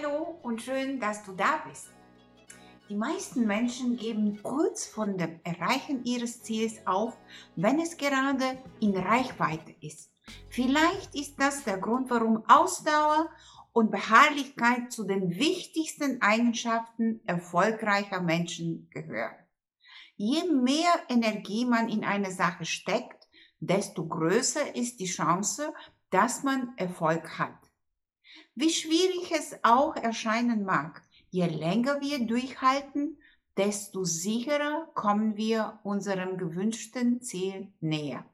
Hallo 0.00 0.38
und 0.42 0.62
schön, 0.62 1.00
dass 1.00 1.24
du 1.24 1.32
da 1.32 1.62
bist. 1.68 1.88
Die 2.88 2.94
meisten 2.94 3.46
Menschen 3.46 3.96
geben 3.96 4.40
kurz 4.42 4.86
von 4.86 5.16
dem 5.16 5.40
Erreichen 5.44 6.04
ihres 6.04 6.42
Ziels 6.42 6.86
auf, 6.86 7.16
wenn 7.56 7.80
es 7.80 7.96
gerade 7.96 8.58
in 8.80 8.96
Reichweite 8.96 9.74
ist. 9.80 10.12
Vielleicht 10.50 11.14
ist 11.14 11.40
das 11.40 11.64
der 11.64 11.78
Grund, 11.78 12.10
warum 12.10 12.44
Ausdauer 12.48 13.28
und 13.72 13.90
Beharrlichkeit 13.90 14.92
zu 14.92 15.04
den 15.04 15.30
wichtigsten 15.30 16.22
Eigenschaften 16.22 17.20
erfolgreicher 17.26 18.20
Menschen 18.20 18.88
gehören. 18.90 19.36
Je 20.16 20.44
mehr 20.44 20.92
Energie 21.08 21.64
man 21.64 21.88
in 21.88 22.04
eine 22.04 22.30
Sache 22.30 22.66
steckt, 22.66 23.28
desto 23.58 24.06
größer 24.06 24.76
ist 24.76 25.00
die 25.00 25.06
Chance, 25.06 25.72
dass 26.10 26.42
man 26.42 26.74
Erfolg 26.76 27.38
hat. 27.38 27.67
Wie 28.54 28.70
schwierig 28.70 29.32
es 29.32 29.56
auch 29.62 29.96
erscheinen 29.96 30.64
mag, 30.64 31.02
je 31.30 31.46
länger 31.46 32.00
wir 32.00 32.26
durchhalten, 32.26 33.18
desto 33.56 34.04
sicherer 34.04 34.88
kommen 34.94 35.36
wir 35.36 35.80
unserem 35.82 36.38
gewünschten 36.38 37.20
Ziel 37.20 37.72
näher. 37.80 38.24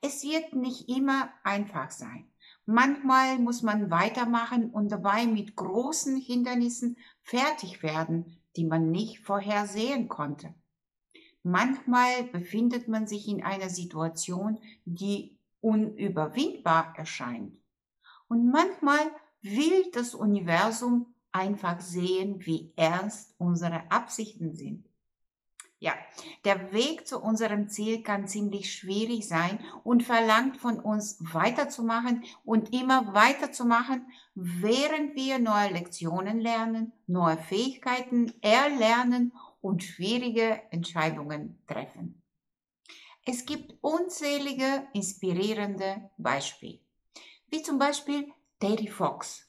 Es 0.00 0.22
wird 0.22 0.54
nicht 0.54 0.88
immer 0.88 1.30
einfach 1.42 1.90
sein. 1.90 2.26
Manchmal 2.66 3.38
muss 3.38 3.62
man 3.62 3.90
weitermachen 3.90 4.70
und 4.70 4.90
dabei 4.92 5.26
mit 5.26 5.56
großen 5.56 6.16
Hindernissen 6.16 6.96
fertig 7.22 7.82
werden, 7.82 8.38
die 8.56 8.64
man 8.64 8.90
nicht 8.90 9.20
vorhersehen 9.20 10.08
konnte. 10.08 10.54
Manchmal 11.42 12.24
befindet 12.24 12.86
man 12.88 13.06
sich 13.06 13.26
in 13.26 13.42
einer 13.42 13.70
Situation, 13.70 14.58
die 14.84 15.38
unüberwindbar 15.60 16.94
erscheint. 16.96 17.56
Und 18.30 18.48
manchmal 18.48 19.10
will 19.42 19.90
das 19.92 20.14
Universum 20.14 21.12
einfach 21.32 21.80
sehen, 21.80 22.46
wie 22.46 22.72
ernst 22.76 23.34
unsere 23.38 23.90
Absichten 23.90 24.54
sind. 24.54 24.88
Ja, 25.80 25.94
der 26.44 26.72
Weg 26.72 27.08
zu 27.08 27.18
unserem 27.18 27.68
Ziel 27.68 28.04
kann 28.04 28.28
ziemlich 28.28 28.72
schwierig 28.72 29.26
sein 29.26 29.58
und 29.82 30.04
verlangt 30.04 30.58
von 30.58 30.78
uns 30.78 31.18
weiterzumachen 31.20 32.22
und 32.44 32.72
immer 32.72 33.14
weiterzumachen, 33.14 34.06
während 34.36 35.16
wir 35.16 35.40
neue 35.40 35.72
Lektionen 35.72 36.38
lernen, 36.38 36.92
neue 37.08 37.36
Fähigkeiten 37.36 38.32
erlernen 38.42 39.32
und 39.60 39.82
schwierige 39.82 40.62
Entscheidungen 40.70 41.60
treffen. 41.66 42.22
Es 43.24 43.44
gibt 43.44 43.74
unzählige 43.80 44.86
inspirierende 44.92 46.10
Beispiele 46.16 46.78
wie 47.50 47.62
zum 47.62 47.78
Beispiel 47.78 48.32
Terry 48.60 48.88
Fox. 48.88 49.46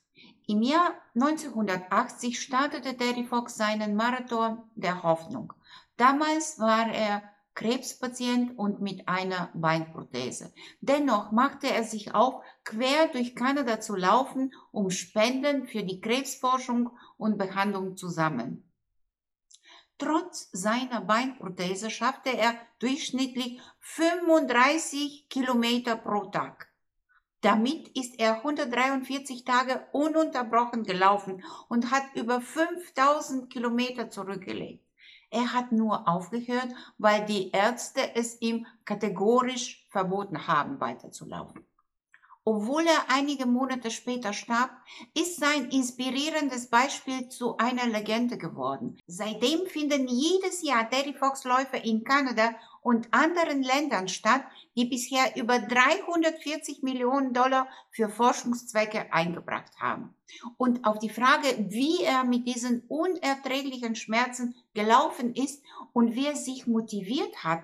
Im 0.48 0.62
Jahr 0.62 0.94
1980 1.16 2.42
startete 2.42 2.98
Terry 2.98 3.24
Fox 3.24 3.56
seinen 3.56 3.96
Marathon 3.96 4.64
der 4.76 5.04
Hoffnung. 5.04 5.54
Damals 5.98 6.60
war 6.60 6.92
er 6.92 7.24
Krebspatient 7.54 8.58
und 8.58 8.82
mit 8.82 9.08
einer 9.08 9.52
Beinprothese. 9.54 10.54
Dennoch 10.80 11.32
machte 11.32 11.70
er 11.70 11.84
sich 11.84 12.16
auf, 12.16 12.44
quer 12.64 13.10
durch 13.10 13.36
Kanada 13.36 13.80
zu 13.80 13.96
laufen, 13.96 14.54
um 14.72 14.90
Spenden 14.90 15.68
für 15.68 15.84
die 15.84 16.00
Krebsforschung 16.00 16.90
und 17.18 17.38
Behandlung 17.38 17.98
zu 17.98 18.10
sammeln. 18.10 18.64
Trotz 19.98 20.50
seiner 20.52 21.02
Beinprothese 21.02 21.92
schaffte 21.92 22.36
er 22.36 22.56
durchschnittlich 22.80 23.62
35 23.82 25.30
Kilometer 25.30 25.96
pro 25.96 26.26
Tag. 26.26 26.71
Damit 27.42 27.88
ist 27.98 28.20
er 28.20 28.38
143 28.38 29.44
Tage 29.46 29.84
ununterbrochen 29.92 30.84
gelaufen 30.84 31.44
und 31.70 31.92
hat 31.92 32.04
über 32.14 32.40
5000 32.40 33.52
Kilometer 33.52 34.10
zurückgelegt. 34.10 34.86
Er 35.32 35.54
hat 35.54 35.72
nur 35.72 36.08
aufgehört, 36.08 36.68
weil 36.98 37.26
die 37.26 37.52
Ärzte 37.52 38.16
es 38.16 38.42
ihm 38.42 38.68
kategorisch 38.86 39.88
verboten 39.90 40.46
haben, 40.46 40.80
weiterzulaufen. 40.80 41.66
Obwohl 42.44 42.88
er 42.88 43.06
einige 43.10 43.46
Monate 43.46 43.92
später 43.92 44.34
starb, 44.34 44.72
ist 45.14 45.40
sein 45.40 45.70
inspirierendes 45.70 46.70
Beispiel 46.72 47.30
zu 47.30 47.56
einer 47.58 47.86
Legende 47.86 48.38
geworden. 48.38 48.98
Seitdem 49.06 49.68
finden 49.68 50.08
jedes 50.08 50.64
Jahr 50.64 50.90
Terry 50.90 51.14
Fox 51.14 51.44
Läufe 51.44 51.78
in 51.78 52.04
Kanada 52.04 52.56
und 52.82 53.14
anderen 53.14 53.64
Ländern 53.64 54.08
statt, 54.08 54.44
die 54.76 54.86
bisher 54.86 55.36
über 55.36 55.60
340 55.60 56.82
Millionen 56.84 57.34
Dollar 57.34 57.68
für 57.92 58.10
Forschungszwecke 58.10 59.14
eingebracht 59.14 59.72
haben. 59.80 60.16
Und 60.58 60.86
auf 60.86 61.00
die 61.00 61.10
Frage, 61.10 61.66
wie 61.70 62.04
er 62.04 62.24
mit 62.24 62.48
diesen 62.48 62.82
unerträglichen 62.88 63.96
Schmerzen 63.96 64.56
gelaufen 64.74 65.36
ist 65.36 65.64
und 65.94 66.16
wie 66.16 66.26
er 66.26 66.36
sich 66.36 66.68
motiviert 66.68 67.44
hat, 67.44 67.64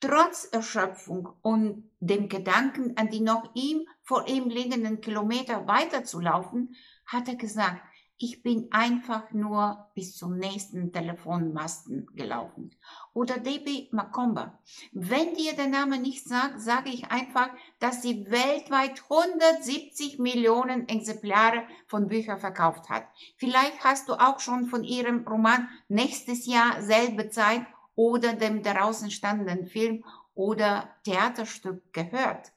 trotz 0.00 0.48
Erschöpfung 0.50 1.28
und 1.42 1.90
dem 2.00 2.28
Gedanken 2.28 2.96
an 2.96 3.10
die 3.10 3.20
noch 3.20 3.50
ihm 3.54 3.86
vor 4.02 4.28
ihm 4.28 4.48
liegenden 4.48 5.00
Kilometer 5.00 5.66
weiterzulaufen, 5.66 6.74
hat 7.06 7.28
er 7.28 7.36
gesagt, 7.36 7.82
ich 8.18 8.42
bin 8.42 8.66
einfach 8.72 9.30
nur 9.30 9.88
bis 9.94 10.16
zum 10.16 10.38
nächsten 10.38 10.92
Telefonmasten 10.92 12.08
gelaufen. 12.14 12.74
Oder 13.14 13.38
Debbie 13.38 13.88
Macomba. 13.92 14.58
Wenn 14.92 15.34
dir 15.34 15.54
der 15.54 15.68
Name 15.68 16.00
nicht 16.00 16.24
sagt, 16.24 16.60
sage 16.60 16.90
ich 16.90 17.12
einfach, 17.12 17.48
dass 17.78 18.02
sie 18.02 18.28
weltweit 18.28 19.02
170 19.08 20.18
Millionen 20.18 20.88
Exemplare 20.88 21.62
von 21.86 22.08
Büchern 22.08 22.40
verkauft 22.40 22.88
hat. 22.88 23.04
Vielleicht 23.36 23.84
hast 23.84 24.08
du 24.08 24.14
auch 24.14 24.40
schon 24.40 24.66
von 24.66 24.82
ihrem 24.82 25.26
Roman 25.26 25.68
Nächstes 25.86 26.46
Jahr 26.46 26.82
selbe 26.82 27.30
Zeit 27.30 27.62
oder 27.94 28.32
dem 28.32 28.62
daraus 28.62 29.02
entstandenen 29.02 29.66
Film 29.66 30.04
oder 30.34 30.88
Theaterstück 31.04 31.92
gehört. 31.92 32.52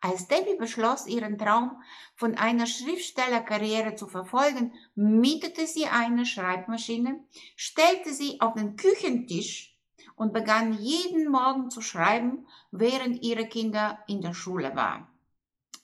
Als 0.00 0.28
Debbie 0.28 0.56
beschloss, 0.56 1.08
ihren 1.08 1.38
Traum 1.38 1.82
von 2.14 2.36
einer 2.36 2.66
Schriftstellerkarriere 2.66 3.96
zu 3.96 4.06
verfolgen, 4.06 4.72
mietete 4.94 5.66
sie 5.66 5.86
eine 5.86 6.24
Schreibmaschine, 6.24 7.18
stellte 7.56 8.14
sie 8.14 8.40
auf 8.40 8.54
den 8.54 8.76
Küchentisch 8.76 9.76
und 10.14 10.32
begann 10.32 10.74
jeden 10.74 11.28
Morgen 11.28 11.70
zu 11.70 11.80
schreiben, 11.80 12.46
während 12.70 13.24
ihre 13.24 13.48
Kinder 13.48 13.98
in 14.06 14.20
der 14.20 14.34
Schule 14.34 14.76
waren. 14.76 15.08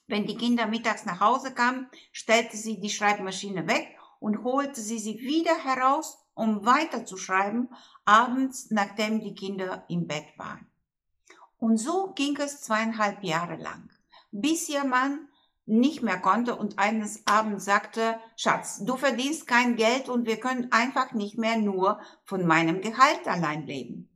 Wenn 0.07 0.27
die 0.27 0.37
Kinder 0.37 0.67
mittags 0.67 1.07
nach 1.07 1.19
Hause 1.19 1.53
kamen, 1.53 1.89
stellte 2.13 2.57
sie 2.57 2.79
die 2.81 2.91
Schreibmaschine 2.91 3.67
weg 3.67 3.99
und 4.21 4.45
holte 4.45 4.81
sie 4.81 5.01
sie 5.01 5.19
wieder 5.19 5.57
heraus, 5.65 6.19
um 6.35 6.65
weiterzuschreiben, 6.65 7.69
abends, 8.05 8.71
nachdem 8.71 9.21
die 9.21 9.35
Kinder 9.35 9.85
im 9.89 10.07
Bett 10.07 10.27
waren. 10.37 10.67
Und 11.59 11.79
so 11.79 12.13
ging 12.15 12.37
es 12.37 12.61
zweieinhalb 12.61 13.25
Jahre 13.25 13.57
lang 13.57 13.94
bis 14.35 14.69
ihr 14.69 14.85
Mann 14.85 15.29
nicht 15.65 16.03
mehr 16.03 16.19
konnte 16.19 16.57
und 16.57 16.79
eines 16.79 17.25
Abends 17.27 17.65
sagte, 17.65 18.19
Schatz, 18.37 18.85
du 18.85 18.97
verdienst 18.97 19.47
kein 19.47 19.77
Geld 19.77 20.09
und 20.09 20.27
wir 20.27 20.39
können 20.39 20.73
einfach 20.73 21.13
nicht 21.13 21.39
mehr 21.39 21.57
nur 21.57 22.01
von 22.25 22.45
meinem 22.45 22.81
Gehalt 22.83 23.27
allein 23.27 23.65
leben. 23.67 24.11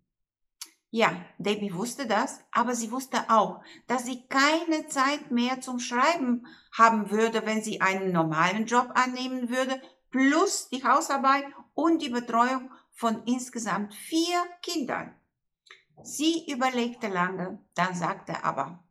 Ja, 0.91 1.13
Debbie 1.39 1.73
wusste 1.73 2.07
das, 2.07 2.41
aber 2.51 2.75
sie 2.75 2.91
wusste 2.91 3.31
auch, 3.31 3.63
dass 3.87 4.07
sie 4.07 4.27
keine 4.27 4.89
Zeit 4.89 5.31
mehr 5.31 5.61
zum 5.61 5.79
Schreiben 5.79 6.47
haben 6.77 7.11
würde, 7.11 7.47
wenn 7.47 7.63
sie 7.63 7.81
einen 7.81 8.11
normalen 8.11 8.67
Job 8.67 8.91
annehmen 8.95 9.51
würde, 9.51 9.81
plus 10.11 10.69
die 10.71 10.83
Hausarbeit 10.85 11.45
und 11.75 12.03
die 12.03 12.09
Betreuung 12.09 12.71
von 12.91 13.23
insgesamt 13.25 13.95
vier 13.95 14.43
Kindern. 14.63 15.15
Sie 16.03 16.51
überlegte 16.51 17.09
lange, 17.09 17.63
dann 17.75 17.95
sagte 17.95 18.43
aber, 18.43 18.83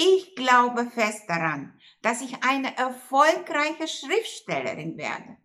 ich 0.00 0.36
glaube 0.36 0.86
fest 0.86 1.24
daran, 1.28 1.74
dass 2.02 2.20
ich 2.20 2.44
eine 2.44 2.76
erfolgreiche 2.76 3.88
Schriftstellerin 3.88 4.96
werde. 4.96 5.36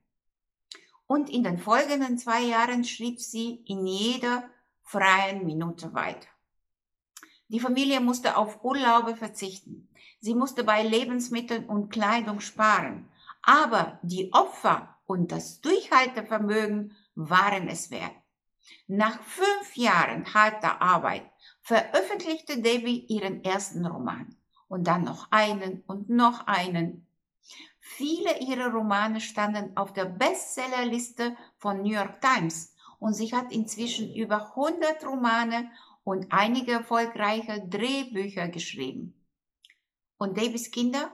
Und 1.07 1.29
in 1.31 1.43
den 1.43 1.57
folgenden 1.57 2.19
zwei 2.19 2.41
Jahren 2.41 2.83
schrieb 2.83 3.19
sie 3.19 3.63
in 3.65 3.87
jeder 3.87 4.47
freien 4.83 5.43
Minute 5.43 5.95
weiter. 5.95 6.27
Die 7.47 7.59
Familie 7.59 7.99
musste 7.99 8.37
auf 8.37 8.63
Urlaube 8.63 9.15
verzichten. 9.15 9.89
Sie 10.19 10.35
musste 10.35 10.63
bei 10.63 10.83
Lebensmitteln 10.83 11.65
und 11.65 11.89
Kleidung 11.89 12.39
sparen. 12.39 13.09
Aber 13.41 13.99
die 14.03 14.31
Opfer 14.33 14.99
und 15.05 15.31
das 15.31 15.61
Durchhaltevermögen 15.61 16.95
waren 17.15 17.67
es 17.67 17.89
wert. 17.89 18.15
Nach 18.85 19.19
fünf 19.23 19.75
Jahren 19.75 20.31
harter 20.31 20.79
Arbeit 20.79 21.23
veröffentlichte 21.61 22.61
Debbie 22.61 23.05
ihren 23.07 23.43
ersten 23.43 23.85
Roman 23.85 24.35
und 24.73 24.85
dann 24.85 25.03
noch 25.03 25.27
einen 25.29 25.83
und 25.85 26.09
noch 26.09 26.47
einen. 26.47 27.05
Viele 27.79 28.39
ihrer 28.39 28.71
Romane 28.73 29.21
standen 29.21 29.77
auf 29.77 29.93
der 29.93 30.05
Bestsellerliste 30.05 31.37
von 31.59 31.83
New 31.83 31.91
York 31.91 32.19
Times 32.21 32.73
und 32.97 33.13
sie 33.13 33.31
hat 33.35 33.51
inzwischen 33.51 34.11
über 34.15 34.55
100 34.55 35.05
Romane 35.05 35.69
und 36.03 36.25
einige 36.31 36.71
erfolgreiche 36.71 37.61
Drehbücher 37.69 38.47
geschrieben. 38.47 39.13
Und 40.17 40.39
Davis 40.39 40.71
Kinder? 40.71 41.11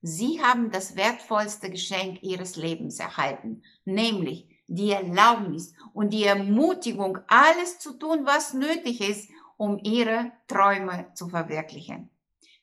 Sie 0.00 0.42
haben 0.42 0.72
das 0.72 0.96
wertvollste 0.96 1.70
Geschenk 1.70 2.24
ihres 2.24 2.56
Lebens 2.56 2.98
erhalten, 2.98 3.62
nämlich 3.84 4.48
die 4.66 4.90
Erlaubnis 4.90 5.74
und 5.92 6.10
die 6.10 6.24
Ermutigung, 6.24 7.18
alles 7.28 7.78
zu 7.78 7.92
tun, 7.92 8.26
was 8.26 8.52
nötig 8.52 9.00
ist, 9.00 9.30
um 9.56 9.78
ihre 9.84 10.32
Träume 10.48 11.06
zu 11.14 11.28
verwirklichen. 11.28 12.10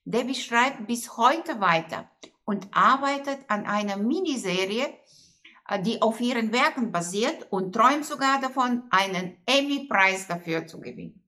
Debbie 0.05 0.35
schreibt 0.35 0.87
bis 0.87 1.17
heute 1.17 1.59
weiter 1.59 2.09
und 2.45 2.67
arbeitet 2.71 3.39
an 3.47 3.65
einer 3.65 3.97
Miniserie, 3.97 4.87
äh, 5.67 5.81
die 5.81 6.01
auf 6.01 6.19
ihren 6.19 6.51
Werken 6.51 6.91
basiert 6.91 7.51
und 7.51 7.73
träumt 7.73 8.05
sogar 8.05 8.41
davon, 8.41 8.83
einen 8.89 9.37
Emmy-Preis 9.45 10.27
dafür 10.27 10.65
zu 10.65 10.79
gewinnen. 10.79 11.23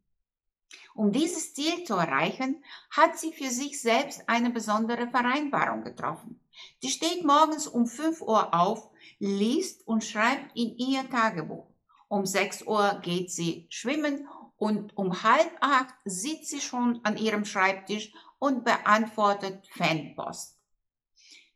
Um 0.93 1.11
dieses 1.11 1.53
Ziel 1.53 1.83
zu 1.85 1.93
erreichen, 1.95 2.63
hat 2.89 3.17
sie 3.17 3.31
für 3.31 3.49
sich 3.49 3.81
selbst 3.81 4.23
eine 4.27 4.49
besondere 4.49 5.07
Vereinbarung 5.07 5.83
getroffen. 5.83 6.39
Sie 6.81 6.89
steht 6.89 7.23
morgens 7.23 7.67
um 7.67 7.87
5 7.87 8.21
Uhr 8.21 8.53
auf, 8.53 8.89
liest 9.19 9.87
und 9.87 10.03
schreibt 10.03 10.55
in 10.55 10.77
ihr 10.77 11.09
Tagebuch. 11.09 11.67
Um 12.07 12.25
6 12.25 12.63
Uhr 12.63 12.99
geht 13.01 13.31
sie 13.31 13.67
schwimmen 13.69 14.27
und 14.61 14.95
um 14.95 15.23
halb 15.23 15.57
acht 15.59 15.95
sitzt 16.05 16.51
sie 16.51 16.61
schon 16.61 16.99
an 17.03 17.17
ihrem 17.17 17.45
Schreibtisch 17.45 18.13
und 18.37 18.63
beantwortet 18.63 19.67
Fanpost. 19.71 20.55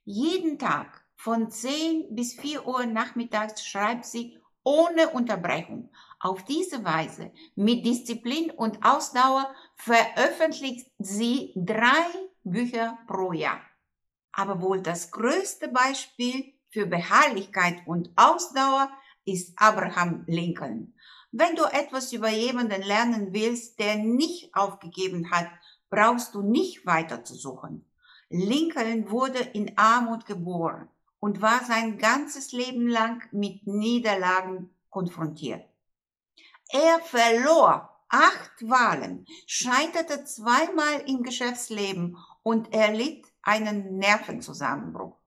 Jeden 0.05 0.57
Tag 0.57 1.05
von 1.15 1.51
10 1.51 2.15
bis 2.15 2.33
4 2.33 2.67
Uhr 2.67 2.87
nachmittags 2.87 3.63
schreibt 3.63 4.05
sie 4.05 4.39
ohne 4.63 5.11
Unterbrechung. 5.11 5.91
Auf 6.19 6.45
diese 6.45 6.83
Weise, 6.83 7.31
mit 7.55 7.85
Disziplin 7.85 8.49
und 8.49 8.83
Ausdauer, 8.83 9.53
veröffentlicht 9.75 10.89
sie 10.97 11.53
drei 11.55 12.07
Bücher 12.43 12.97
pro 13.05 13.33
Jahr. 13.33 13.61
Aber 14.31 14.63
wohl 14.63 14.81
das 14.81 15.11
größte 15.11 15.67
Beispiel 15.67 16.55
für 16.71 16.87
Beharrlichkeit 16.87 17.83
und 17.85 18.09
Ausdauer 18.15 18.89
ist 19.25 19.53
Abraham 19.57 20.23
Lincoln. 20.25 20.94
Wenn 21.37 21.57
du 21.57 21.63
etwas 21.65 22.13
über 22.13 22.29
jemanden 22.29 22.81
lernen 22.81 23.33
willst, 23.33 23.77
der 23.79 23.97
nicht 23.97 24.55
aufgegeben 24.55 25.31
hat, 25.31 25.49
brauchst 25.89 26.33
du 26.33 26.41
nicht 26.41 26.85
weiter 26.85 27.25
zu 27.25 27.35
suchen. 27.35 27.85
Lincoln 28.29 29.11
wurde 29.11 29.39
in 29.39 29.77
Armut 29.77 30.25
geboren 30.25 30.87
und 31.19 31.41
war 31.41 31.61
sein 31.65 31.97
ganzes 31.97 32.53
Leben 32.53 32.87
lang 32.87 33.21
mit 33.33 33.67
Niederlagen 33.67 34.69
konfrontiert. 34.89 35.65
Er 36.69 36.99
verlor 37.01 37.93
acht 38.07 38.69
Wahlen, 38.69 39.25
scheiterte 39.45 40.23
zweimal 40.23 41.01
im 41.05 41.21
Geschäftsleben 41.21 42.15
und 42.43 42.73
erlitt 42.73 43.25
einen 43.41 43.97
Nervenzusammenbruch. 43.97 45.17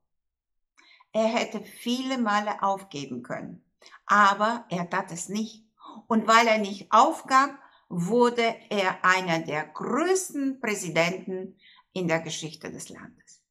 Er 1.12 1.26
hätte 1.26 1.60
viele 1.60 2.16
Male 2.16 2.62
aufgeben 2.62 3.22
können, 3.22 3.62
aber 4.06 4.64
er 4.70 4.88
tat 4.88 5.12
es 5.12 5.28
nicht. 5.28 5.67
Und 6.06 6.26
weil 6.26 6.46
er 6.46 6.58
nicht 6.58 6.90
aufgab, 6.90 7.58
wurde 7.88 8.54
er 8.70 9.04
einer 9.04 9.40
der 9.40 9.64
größten 9.64 10.60
Präsidenten 10.60 11.56
in 11.92 12.08
der 12.08 12.20
Geschichte 12.20 12.70
des 12.70 12.88
Landes. 12.90 13.42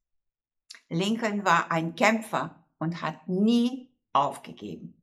Lincoln 0.88 1.44
war 1.44 1.70
ein 1.70 1.96
Kämpfer 1.96 2.64
und 2.78 3.02
hat 3.02 3.28
nie 3.28 3.90
aufgegeben. 4.12 4.94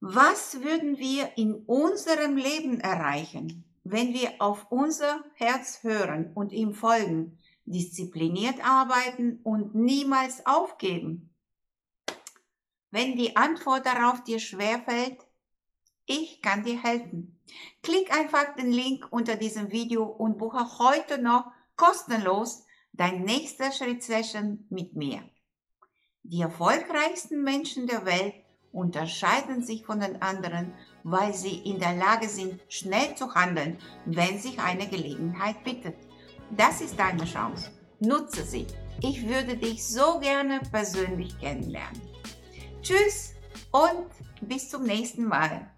Was 0.00 0.60
würden 0.60 0.98
wir 0.98 1.36
in 1.36 1.54
unserem 1.64 2.36
Leben 2.36 2.80
erreichen, 2.80 3.64
wenn 3.84 4.12
wir 4.12 4.34
auf 4.38 4.66
unser 4.70 5.24
Herz 5.34 5.82
hören 5.82 6.30
und 6.34 6.52
ihm 6.52 6.74
folgen, 6.74 7.38
diszipliniert 7.64 8.62
arbeiten 8.62 9.40
und 9.42 9.74
niemals 9.74 10.44
aufgeben? 10.44 11.34
Wenn 12.90 13.16
die 13.16 13.34
Antwort 13.34 13.86
darauf 13.86 14.22
dir 14.22 14.38
schwerfällt, 14.38 15.23
ich 16.06 16.42
kann 16.42 16.64
dir 16.64 16.82
helfen. 16.82 17.40
Klick 17.82 18.12
einfach 18.16 18.54
den 18.56 18.72
Link 18.72 19.06
unter 19.10 19.36
diesem 19.36 19.70
Video 19.70 20.04
und 20.04 20.38
buche 20.38 20.78
heute 20.78 21.18
noch 21.18 21.46
kostenlos 21.76 22.64
dein 22.92 23.22
nächster 23.22 23.72
Schritt-Session 23.72 24.66
mit 24.70 24.94
mir. 24.94 25.22
Die 26.22 26.40
erfolgreichsten 26.40 27.42
Menschen 27.42 27.86
der 27.86 28.06
Welt 28.06 28.34
unterscheiden 28.72 29.62
sich 29.62 29.84
von 29.84 30.00
den 30.00 30.20
anderen, 30.22 30.74
weil 31.02 31.34
sie 31.34 31.58
in 31.58 31.78
der 31.78 31.94
Lage 31.94 32.28
sind, 32.28 32.60
schnell 32.68 33.14
zu 33.14 33.34
handeln, 33.34 33.78
wenn 34.06 34.38
sich 34.38 34.58
eine 34.58 34.88
Gelegenheit 34.88 35.62
bittet. 35.64 35.96
Das 36.50 36.80
ist 36.80 36.98
deine 36.98 37.24
Chance. 37.24 37.70
Nutze 38.00 38.44
sie. 38.44 38.66
Ich 39.00 39.28
würde 39.28 39.56
dich 39.56 39.86
so 39.86 40.18
gerne 40.18 40.60
persönlich 40.70 41.38
kennenlernen. 41.38 42.00
Tschüss 42.82 43.34
und 43.70 44.08
bis 44.40 44.70
zum 44.70 44.84
nächsten 44.84 45.24
Mal. 45.24 45.73